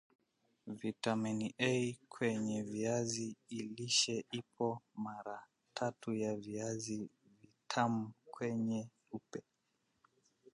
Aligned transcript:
vitamini 0.67 1.53
A 1.59 1.95
kwenye 2.09 2.61
viazi 2.63 3.35
lishe 3.49 4.25
ipo 4.31 4.81
mara 4.95 5.39
tatu 5.73 6.13
ya 6.15 6.35
viazi 6.35 7.09
vitamu 7.41 8.11
nyeupe 8.55 9.43